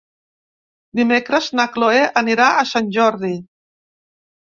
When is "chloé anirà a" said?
1.77-2.67